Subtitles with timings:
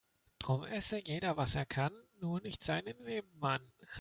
[0.39, 3.61] Drum esse jeder was er kann, nur nicht seinen Nebenmann.